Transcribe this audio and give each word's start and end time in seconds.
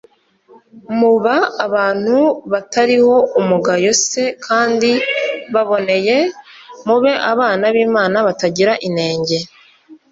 muba 0.99 1.35
abantu 1.65 2.17
batariho 2.51 3.15
umugayo 3.39 3.89
s 4.03 4.05
kandi 4.45 4.91
baboneye 5.53 6.17
mube 6.87 7.13
abana 7.31 7.65
b 7.73 7.75
Imana 7.87 8.17
batagira 8.27 8.73
inenge 8.87 9.37